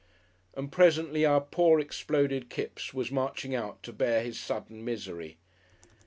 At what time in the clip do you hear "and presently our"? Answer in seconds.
0.55-1.41